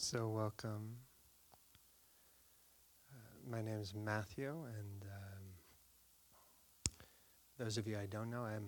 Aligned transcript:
So, 0.00 0.28
welcome. 0.28 0.94
Uh, 3.12 3.50
my 3.50 3.60
name 3.60 3.80
is 3.80 3.94
Matthew, 3.96 4.50
and 4.50 5.02
um, 5.02 6.92
those 7.58 7.78
of 7.78 7.88
you 7.88 7.98
I 7.98 8.06
don't 8.06 8.30
know, 8.30 8.42
I 8.42 8.58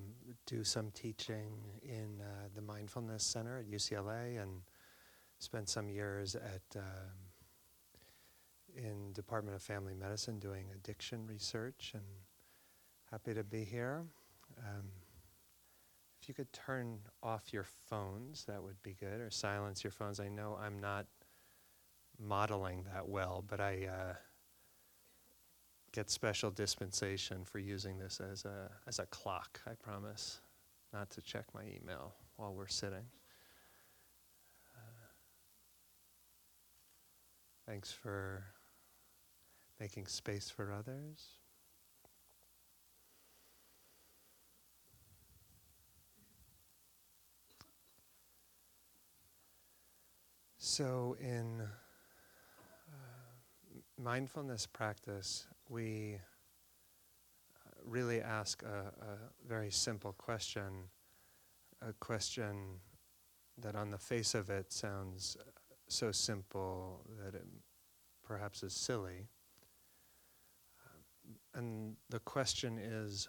do 0.46 0.64
some 0.64 0.90
teaching 0.90 1.52
in 1.84 2.20
uh, 2.20 2.48
the 2.56 2.60
Mindfulness 2.62 3.22
Center 3.22 3.58
at 3.58 3.70
UCLA, 3.70 4.42
and 4.42 4.62
spent 5.38 5.68
some 5.68 5.88
years 5.88 6.34
at 6.34 6.76
um, 6.76 7.14
in 8.76 9.12
Department 9.12 9.54
of 9.54 9.62
Family 9.62 9.94
Medicine 9.94 10.40
doing 10.40 10.64
addiction 10.74 11.28
research, 11.28 11.92
and 11.94 12.02
happy 13.08 13.34
to 13.34 13.44
be 13.44 13.62
here. 13.62 14.02
Um, 14.58 14.86
if 16.20 16.28
you 16.28 16.34
could 16.34 16.52
turn 16.52 16.98
off 17.22 17.52
your 17.52 17.66
phones, 17.88 18.44
that 18.46 18.60
would 18.60 18.82
be 18.82 18.96
good, 18.98 19.20
or 19.20 19.30
silence 19.30 19.84
your 19.84 19.92
phones. 19.92 20.18
I 20.18 20.26
know 20.26 20.58
I'm 20.60 20.80
not 20.80 21.06
modeling 22.20 22.84
that 22.92 23.08
well, 23.08 23.44
but 23.48 23.60
I 23.60 23.86
uh, 23.86 24.14
get 25.92 26.10
special 26.10 26.50
dispensation 26.50 27.44
for 27.44 27.58
using 27.58 27.98
this 27.98 28.20
as 28.20 28.44
a 28.44 28.70
as 28.86 28.98
a 28.98 29.06
clock. 29.06 29.60
I 29.66 29.72
promise 29.74 30.40
not 30.92 31.10
to 31.10 31.22
check 31.22 31.46
my 31.54 31.62
email 31.62 32.14
while 32.36 32.52
we're 32.52 32.66
sitting. 32.66 33.06
Uh, 34.74 35.06
thanks 37.66 37.90
for 37.92 38.44
making 39.78 40.06
space 40.06 40.50
for 40.50 40.72
others. 40.72 41.38
So, 50.62 51.16
in 51.18 51.62
mindfulness 54.00 54.66
practice, 54.66 55.46
we 55.68 56.18
uh, 57.54 57.70
really 57.84 58.20
ask 58.20 58.62
a, 58.62 58.92
a, 59.04 59.18
very 59.46 59.70
simple 59.70 60.12
question, 60.12 60.88
a 61.86 61.92
question 61.94 62.80
that 63.58 63.76
on 63.76 63.90
the 63.90 63.98
face 63.98 64.34
of 64.34 64.48
it 64.48 64.72
sounds 64.72 65.36
so 65.88 66.10
simple 66.12 67.04
that 67.22 67.34
it 67.34 67.46
perhaps 68.24 68.62
is 68.62 68.72
silly. 68.72 69.28
Uh, 70.84 71.58
and 71.58 71.96
the 72.08 72.20
question 72.20 72.78
is 72.78 73.28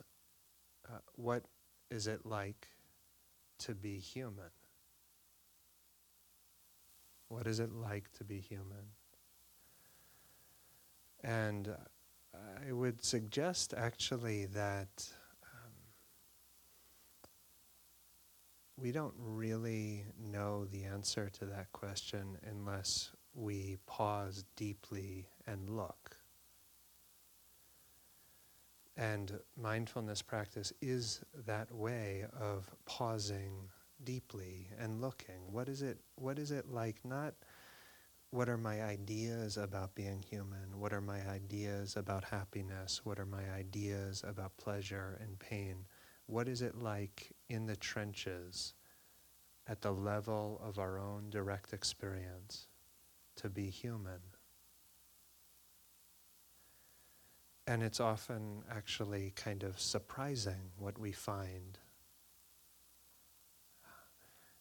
uh, 0.88 1.00
what 1.16 1.44
is 1.90 2.08
it 2.08 2.26
like 2.26 2.68
to 3.60 3.76
be 3.76 3.98
human? 3.98 4.52
What 7.28 7.48
is 7.48 7.60
it 7.60 7.74
like 7.74 8.12
to 8.14 8.24
be 8.24 8.40
human? 8.40 8.92
And 11.24 11.76
I 12.68 12.72
would 12.72 13.04
suggest 13.04 13.74
actually 13.76 14.46
that 14.48 15.08
um, 15.44 15.72
we 18.78 18.92
don't 18.92 19.14
really 19.18 20.06
know 20.20 20.66
the 20.66 20.84
answer 20.84 21.30
to 21.30 21.46
that 21.46 21.72
question 21.72 22.38
unless 22.50 23.12
we 23.34 23.78
pause 23.86 24.44
deeply 24.56 25.28
and 25.48 25.70
look. 25.70 26.18
And 28.98 29.40
mindfulness 29.56 30.22
practice 30.22 30.74
is 30.82 31.22
that 31.46 31.74
way 31.74 32.26
of 32.40 32.70
pausing 32.86 33.70
deeply 34.04 34.68
and 34.78 35.02
looking. 35.02 35.52
What 35.52 35.70
is 35.70 35.82
it 35.82 36.00
what 36.16 36.38
is 36.38 36.52
it 36.52 36.70
like 36.70 37.04
not 37.06 37.34
what 38.32 38.48
are 38.48 38.58
my 38.58 38.82
ideas 38.82 39.58
about 39.58 39.94
being 39.94 40.24
human? 40.24 40.80
What 40.80 40.94
are 40.94 41.02
my 41.02 41.20
ideas 41.28 41.98
about 41.98 42.24
happiness? 42.24 43.02
What 43.04 43.20
are 43.20 43.26
my 43.26 43.44
ideas 43.52 44.24
about 44.26 44.56
pleasure 44.56 45.20
and 45.22 45.38
pain? 45.38 45.86
What 46.28 46.48
is 46.48 46.62
it 46.62 46.76
like 46.76 47.34
in 47.50 47.66
the 47.66 47.76
trenches 47.76 48.74
at 49.68 49.82
the 49.82 49.92
level 49.92 50.62
of 50.64 50.80
our 50.80 50.98
own 50.98 51.30
direct 51.30 51.74
experience 51.74 52.68
to 53.36 53.50
be 53.50 53.70
human? 53.70 54.22
And 57.68 57.84
it's 57.84 58.00
often 58.00 58.64
actually 58.72 59.34
kind 59.36 59.64
of 59.64 59.78
surprising 59.78 60.72
what 60.78 60.98
we 60.98 61.12
find 61.12 61.80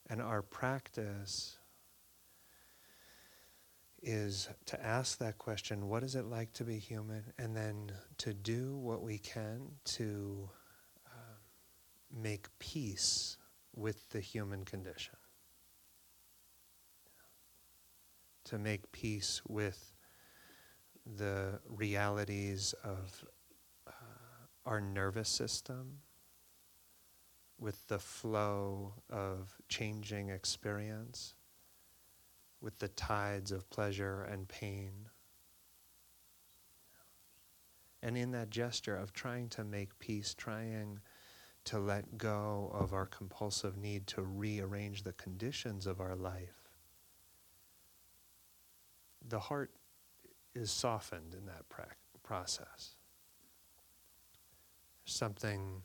and 0.08 0.20
our 0.20 0.42
practice 0.42 1.59
is 4.02 4.48
to 4.66 4.84
ask 4.84 5.18
that 5.18 5.38
question 5.38 5.88
what 5.88 6.02
is 6.02 6.14
it 6.14 6.24
like 6.24 6.52
to 6.54 6.64
be 6.64 6.78
human? 6.78 7.24
And 7.38 7.56
then 7.56 7.92
to 8.18 8.32
do 8.32 8.76
what 8.76 9.02
we 9.02 9.18
can 9.18 9.62
to 9.96 10.48
uh, 11.06 11.36
make 12.14 12.46
peace 12.58 13.36
with 13.74 14.08
the 14.10 14.20
human 14.20 14.64
condition. 14.64 15.16
To 18.44 18.58
make 18.58 18.90
peace 18.90 19.42
with 19.48 19.92
the 21.16 21.60
realities 21.68 22.74
of 22.82 23.24
uh, 23.86 23.92
our 24.66 24.80
nervous 24.80 25.28
system 25.28 25.98
with 27.60 27.86
the 27.88 27.98
flow 27.98 28.94
of 29.10 29.54
changing 29.68 30.30
experience, 30.30 31.34
with 32.60 32.78
the 32.78 32.88
tides 32.88 33.52
of 33.52 33.68
pleasure 33.70 34.22
and 34.22 34.48
pain. 34.48 35.08
And 38.02 38.16
in 38.16 38.30
that 38.32 38.50
gesture 38.50 38.96
of 38.96 39.12
trying 39.12 39.48
to 39.50 39.64
make 39.64 39.98
peace, 39.98 40.34
trying 40.34 41.00
to 41.64 41.78
let 41.78 42.16
go 42.16 42.70
of 42.74 42.92
our 42.92 43.06
compulsive 43.06 43.76
need 43.76 44.06
to 44.08 44.22
rearrange 44.22 45.02
the 45.02 45.12
conditions 45.12 45.86
of 45.86 46.00
our 46.00 46.16
life, 46.16 46.70
the 49.28 49.38
heart 49.38 49.70
is 50.54 50.70
softened 50.70 51.34
in 51.34 51.46
that 51.46 51.68
pra- 51.68 51.94
process. 52.22 52.96
Something 55.04 55.82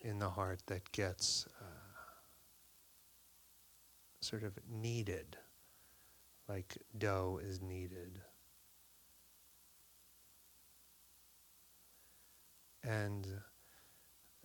in 0.00 0.18
the 0.18 0.30
heart 0.30 0.60
that 0.66 0.92
gets 0.92 1.46
uh, 1.60 1.64
sort 4.20 4.42
of 4.42 4.58
kneaded, 4.70 5.36
like 6.48 6.78
dough 6.96 7.40
is 7.42 7.60
kneaded. 7.60 8.20
And 12.84 13.26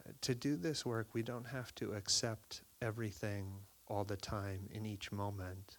uh, 0.07 0.11
to 0.21 0.33
do 0.35 0.55
this 0.55 0.85
work, 0.85 1.09
we 1.13 1.21
don't 1.21 1.47
have 1.47 1.73
to 1.75 1.93
accept 1.93 2.63
everything 2.81 3.53
all 3.87 4.03
the 4.03 4.17
time 4.17 4.67
in 4.71 4.85
each 4.85 5.11
moment, 5.11 5.77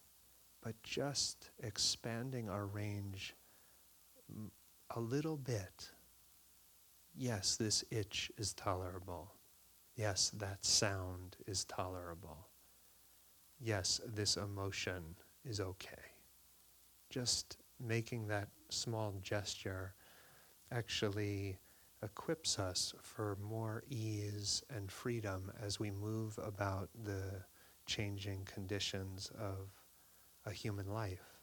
but 0.62 0.80
just 0.82 1.50
expanding 1.60 2.48
our 2.48 2.66
range 2.66 3.34
a 4.94 5.00
little 5.00 5.36
bit. 5.36 5.90
Yes, 7.16 7.56
this 7.56 7.84
itch 7.90 8.30
is 8.38 8.52
tolerable. 8.52 9.32
Yes, 9.96 10.30
that 10.30 10.64
sound 10.64 11.36
is 11.46 11.64
tolerable. 11.64 12.48
Yes, 13.60 14.00
this 14.06 14.36
emotion 14.36 15.16
is 15.44 15.60
okay. 15.60 16.12
Just 17.12 17.59
making 17.79 18.29
that 18.29 18.49
small 18.70 19.14
gesture 19.20 19.93
actually 20.70 21.59
equips 22.03 22.59
us 22.59 22.94
for 23.03 23.37
more 23.38 23.82
ease 23.91 24.62
and 24.75 24.91
freedom 24.91 25.53
as 25.62 25.79
we 25.79 25.91
move 25.91 26.38
about 26.43 26.88
the 27.05 27.44
changing 27.85 28.47
conditions 28.47 29.31
of 29.38 29.69
a 30.47 30.53
human 30.53 30.87
life. 30.91 31.37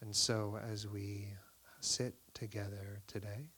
And 0.00 0.16
so, 0.16 0.58
as 0.72 0.88
we 0.88 1.34
sit 1.80 2.14
together 2.32 3.02
today, 3.06 3.50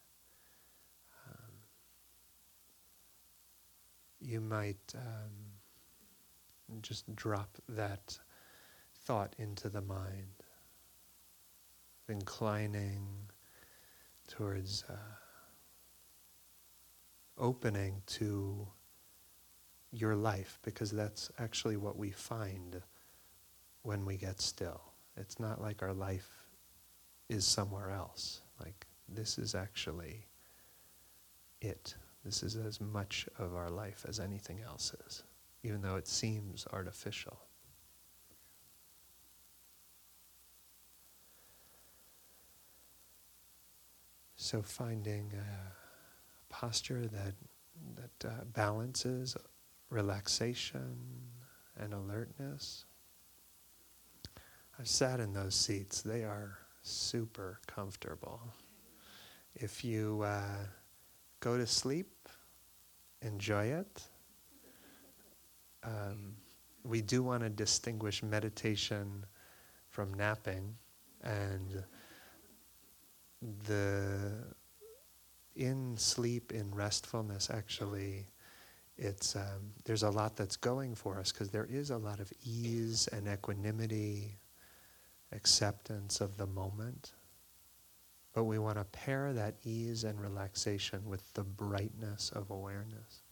you 4.20 4.40
might 4.40 4.94
um, 4.96 5.49
just 6.82 7.14
drop 7.16 7.58
that 7.68 8.18
thought 9.04 9.34
into 9.38 9.68
the 9.68 9.80
mind, 9.80 10.44
inclining 12.08 13.06
towards 14.28 14.84
uh, 14.88 14.96
opening 17.38 18.02
to 18.06 18.68
your 19.92 20.14
life, 20.14 20.58
because 20.62 20.90
that's 20.90 21.30
actually 21.38 21.76
what 21.76 21.96
we 21.96 22.10
find 22.10 22.80
when 23.82 24.04
we 24.04 24.16
get 24.16 24.40
still. 24.40 24.80
It's 25.16 25.40
not 25.40 25.60
like 25.60 25.82
our 25.82 25.94
life 25.94 26.30
is 27.28 27.44
somewhere 27.44 27.90
else. 27.90 28.42
Like, 28.60 28.86
this 29.08 29.38
is 29.38 29.54
actually 29.54 30.26
it. 31.60 31.94
This 32.24 32.42
is 32.42 32.56
as 32.56 32.80
much 32.80 33.26
of 33.38 33.54
our 33.54 33.70
life 33.70 34.04
as 34.08 34.20
anything 34.20 34.60
else 34.64 34.94
is, 35.06 35.22
even 35.62 35.82
though 35.82 35.96
it 35.96 36.08
seems 36.08 36.66
artificial. 36.72 37.38
So 44.36 44.62
finding 44.62 45.32
a 45.34 46.52
posture 46.52 47.06
that 47.06 47.34
that 47.96 48.28
uh, 48.28 48.44
balances 48.44 49.36
relaxation 49.90 50.96
and 51.78 51.92
alertness. 51.94 52.84
I've 54.78 54.88
sat 54.88 55.20
in 55.20 55.32
those 55.32 55.54
seats; 55.54 56.02
they 56.02 56.24
are 56.24 56.58
super 56.82 57.60
comfortable. 57.66 58.40
If 59.54 59.84
you 59.84 60.22
uh, 60.24 60.64
go 61.40 61.58
to 61.58 61.66
sleep, 61.66 62.28
enjoy 63.20 63.66
it. 63.66 64.02
Um, 65.82 66.34
we 66.84 67.02
do 67.02 67.22
want 67.22 67.42
to 67.42 67.50
distinguish 67.50 68.22
meditation 68.22 69.24
from 69.88 70.14
napping, 70.14 70.74
and 71.22 71.84
the 73.66 74.32
in 75.56 75.96
sleep, 75.96 76.52
in 76.52 76.70
restfulness, 76.70 77.50
actually, 77.50 78.26
it's 78.96 79.34
um, 79.34 79.72
there's 79.84 80.02
a 80.02 80.10
lot 80.10 80.36
that's 80.36 80.56
going 80.56 80.94
for 80.94 81.18
us 81.18 81.32
because 81.32 81.50
there 81.50 81.66
is 81.70 81.90
a 81.90 81.96
lot 81.96 82.20
of 82.20 82.32
ease 82.44 83.08
and 83.12 83.26
equanimity, 83.28 84.38
acceptance 85.32 86.20
of 86.20 86.36
the 86.36 86.46
moment. 86.46 87.12
But 88.32 88.44
we 88.44 88.58
want 88.58 88.76
to 88.76 88.84
pair 88.84 89.32
that 89.32 89.56
ease 89.64 90.04
and 90.04 90.20
relaxation 90.20 91.04
with 91.04 91.32
the 91.34 91.42
brightness 91.42 92.30
of 92.30 92.50
awareness. 92.50 93.22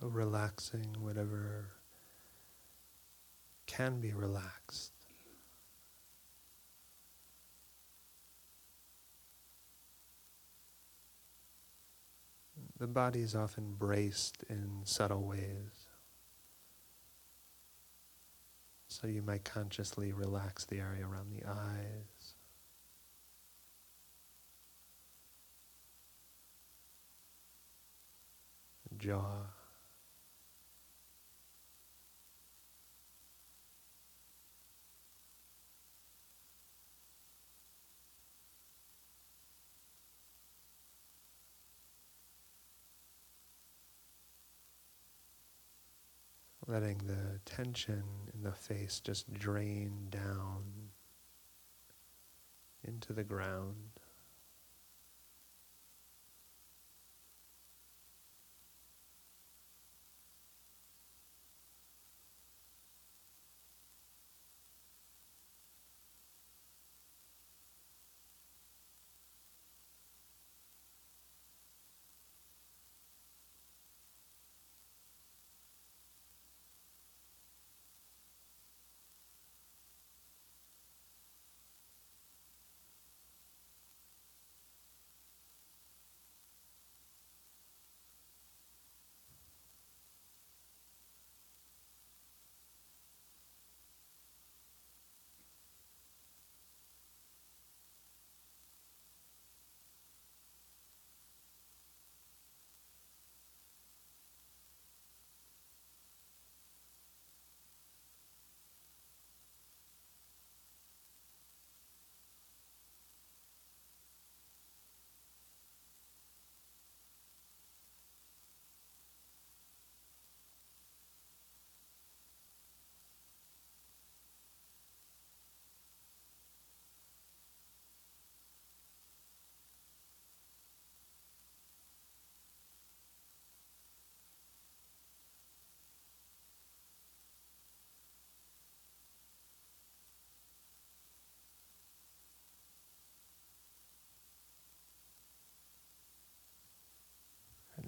So 0.00 0.08
relaxing 0.08 0.96
whatever 0.98 1.70
can 3.66 4.00
be 4.00 4.12
relaxed. 4.12 4.92
The 12.78 12.86
body 12.88 13.20
is 13.20 13.34
often 13.34 13.74
braced 13.78 14.44
in 14.48 14.80
subtle 14.84 15.22
ways. 15.22 15.86
So 18.88 19.06
you 19.06 19.22
might 19.22 19.44
consciously 19.44 20.12
relax 20.12 20.64
the 20.64 20.80
area 20.80 21.06
around 21.06 21.30
the 21.30 21.48
eyes. 21.48 22.34
Jaw. 28.98 29.53
Letting 46.66 46.98
the 46.98 47.38
tension 47.44 48.02
in 48.32 48.42
the 48.42 48.52
face 48.52 49.00
just 49.00 49.32
drain 49.32 50.08
down 50.10 50.62
into 52.84 53.12
the 53.12 53.24
ground. 53.24 53.94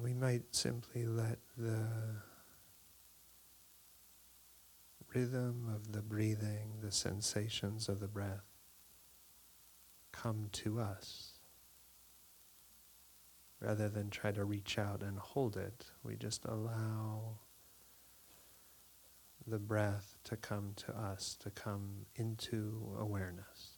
we 0.07 0.15
might 0.27 0.57
simply 0.57 1.07
let 1.07 1.39
the 1.57 1.87
rhythm 5.15 5.73
of 5.73 5.93
the 5.93 6.03
breathing, 6.03 6.73
the 6.83 6.91
sensations 6.91 7.89
of 7.89 8.01
the 8.01 8.09
breath 8.09 8.49
come 10.11 10.49
to 10.51 10.81
us. 10.81 11.39
Rather 13.61 13.89
than 13.89 14.11
try 14.11 14.33
to 14.33 14.45
reach 14.45 14.81
out 14.81 15.01
and 15.01 15.17
hold 15.17 15.57
it, 15.57 15.93
we 16.03 16.17
just 16.17 16.45
allow 16.45 17.39
the 19.47 19.61
breath 19.61 20.17
to 20.25 20.35
come 20.35 20.73
to 20.75 20.93
us, 20.93 21.37
to 21.39 21.51
come 21.51 22.05
into 22.17 22.97
awareness. 22.99 23.76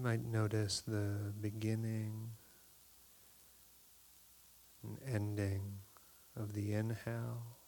Might 0.00 0.24
notice 0.24 0.80
the 0.80 1.32
beginning 1.40 2.30
and 4.82 4.98
ending 5.06 5.78
of 6.36 6.54
the 6.54 6.72
inhale. 6.72 7.58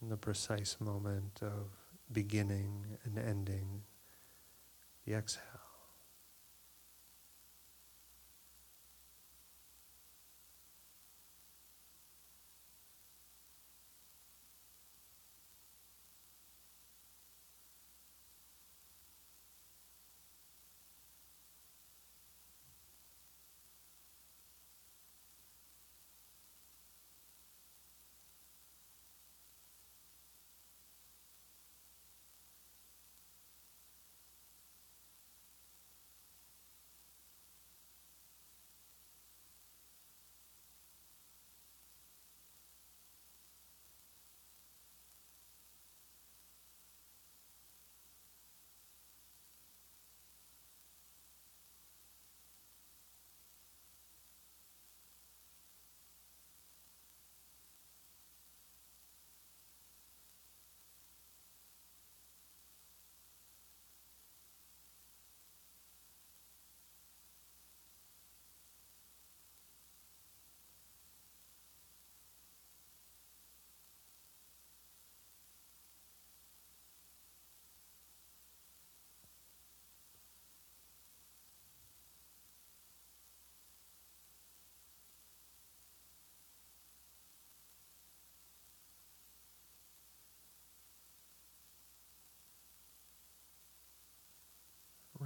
And 0.00 0.10
the 0.10 0.16
precise 0.16 0.76
moment 0.80 1.40
of 1.42 1.70
beginning 2.10 2.98
and 3.04 3.18
ending 3.18 3.82
the 5.04 5.14
exhale. 5.14 5.67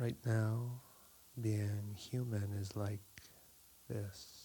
Right 0.02 0.16
now, 0.26 0.80
being 1.40 1.94
human 1.96 2.52
is 2.60 2.74
like 2.74 2.98
this. 3.88 4.41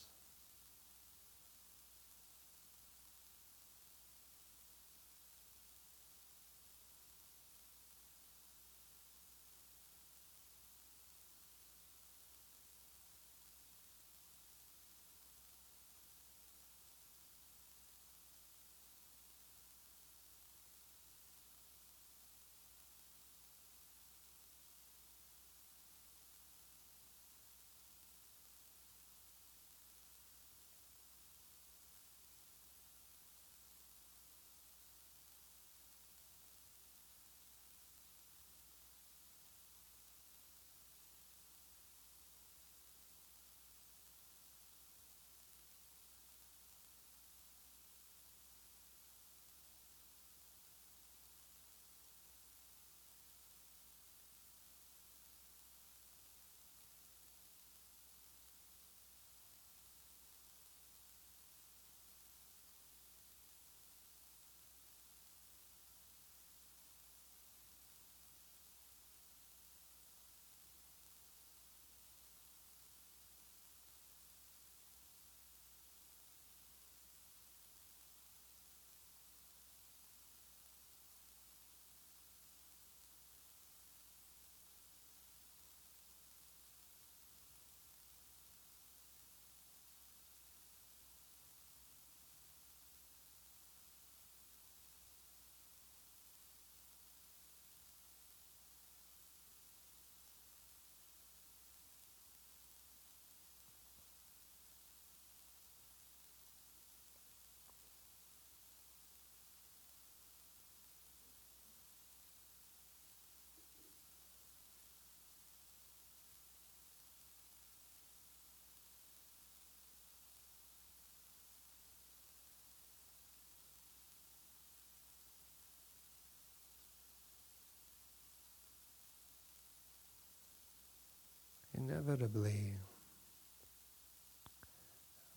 Inevitably 132.08 132.72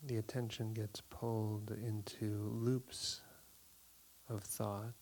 the 0.07 0.19
attention 0.19 0.73
gets 0.73 1.01
pulled 1.11 1.73
into 1.73 2.49
loops 2.55 3.23
of 4.29 4.45
thought. 4.45 4.95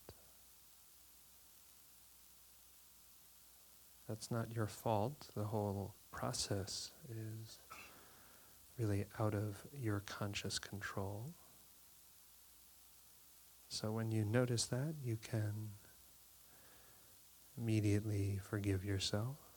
That's 4.08 4.30
not 4.30 4.50
your 4.56 4.66
fault. 4.66 5.28
The 5.36 5.44
whole 5.44 5.94
process 6.10 6.92
is 7.10 7.58
really 8.78 9.04
out 9.20 9.34
of 9.34 9.66
your 9.78 10.00
conscious 10.00 10.58
control. 10.58 11.34
So 13.68 13.92
when 13.92 14.10
you 14.10 14.24
notice 14.24 14.64
that, 14.66 14.94
you 15.04 15.18
can 15.18 15.68
immediately 17.58 18.40
forgive 18.42 18.86
yourself 18.86 19.47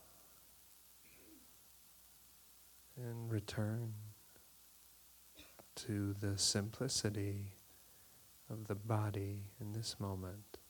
and 2.97 3.31
return 3.31 3.93
to 5.75 6.13
the 6.19 6.37
simplicity 6.37 7.53
of 8.49 8.67
the 8.67 8.75
body 8.75 9.51
in 9.59 9.71
this 9.73 9.95
moment. 9.99 10.60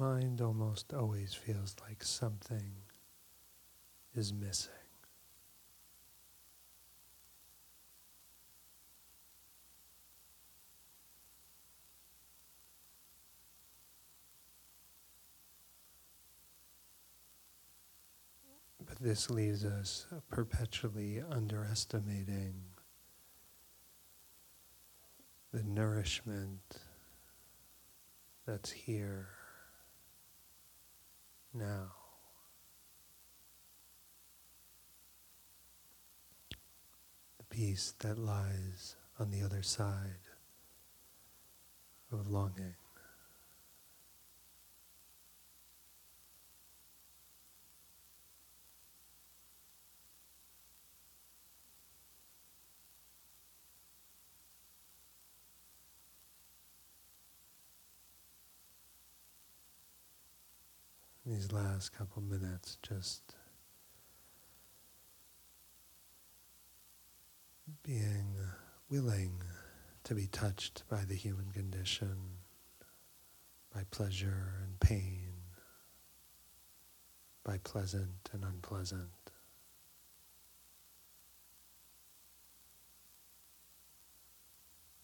Mind 0.00 0.40
almost 0.40 0.94
always 0.94 1.34
feels 1.34 1.76
like 1.86 2.02
something 2.02 2.72
is 4.14 4.32
missing. 4.32 4.72
But 18.86 18.98
this 19.00 19.28
leaves 19.28 19.66
us 19.66 20.06
perpetually 20.30 21.22
underestimating 21.30 22.54
the 25.52 25.62
nourishment 25.62 26.78
that's 28.46 28.70
here 28.70 29.28
now. 31.54 31.92
The 37.38 37.44
peace 37.44 37.94
that 38.00 38.18
lies 38.18 38.96
on 39.18 39.30
the 39.30 39.42
other 39.42 39.62
side 39.62 40.20
of 42.12 42.28
longing. 42.28 42.74
These 61.50 61.56
last 61.56 61.92
couple 61.92 62.22
minutes 62.22 62.78
just 62.82 63.34
being 67.82 68.36
willing 68.88 69.32
to 70.04 70.14
be 70.14 70.26
touched 70.26 70.82
by 70.88 71.04
the 71.04 71.14
human 71.14 71.50
condition, 71.50 72.16
by 73.74 73.82
pleasure 73.90 74.54
and 74.62 74.78
pain, 74.80 75.32
by 77.44 77.58
pleasant 77.58 78.30
and 78.32 78.44
unpleasant. 78.44 79.10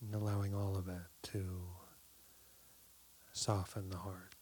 And 0.00 0.14
allowing 0.14 0.54
all 0.54 0.76
of 0.76 0.88
it 0.88 1.30
to 1.32 1.44
soften 3.32 3.88
the 3.90 3.96
heart. 3.96 4.36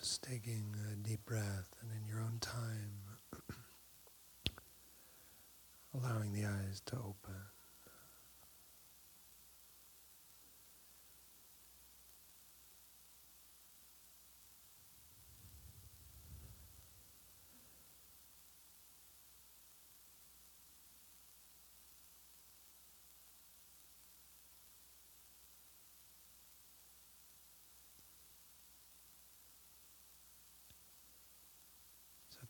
Perhaps 0.00 0.18
taking 0.18 0.74
a 0.90 0.96
deep 0.96 1.26
breath 1.26 1.76
and 1.82 1.90
in 1.92 2.08
your 2.08 2.22
own 2.22 2.38
time, 2.40 3.02
allowing 5.94 6.32
the 6.32 6.46
eyes 6.46 6.80
to 6.86 6.96
open. 6.96 7.34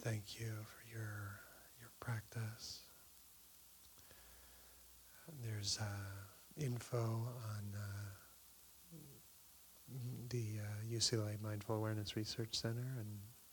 Thank 0.02 0.40
you 0.40 0.46
for 0.46 0.88
your 0.90 1.40
your 1.78 1.90
practice. 2.00 2.80
There's 5.44 5.78
uh, 5.78 5.84
info 6.56 6.96
on 6.96 7.74
uh, 7.74 8.96
the 10.30 10.60
uh, 10.60 10.96
UCLA 10.96 11.38
Mindful 11.42 11.76
Awareness 11.76 12.16
Research 12.16 12.54
Center 12.54 12.96
and 12.98 13.06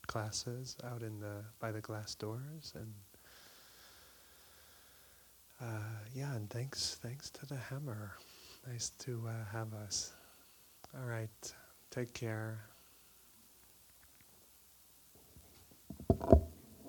classes 0.08 0.78
out 0.86 1.02
in 1.02 1.20
the 1.20 1.44
by 1.60 1.74
the 1.74 1.82
glass 1.82 2.16
doors 2.16 2.72
and 2.76 2.94
uh, 5.62 6.00
yeah 6.16 6.34
and 6.34 6.50
thanks 6.50 6.98
thanks 7.02 7.30
to 7.32 7.46
the 7.46 7.58
Hammer. 7.58 8.14
Nice 8.66 8.92
to 9.00 9.22
uh, 9.28 9.32
have 9.52 9.74
us. 9.74 10.14
All 10.98 11.06
right. 11.06 11.54
Take 11.92 12.14
care 12.14 12.62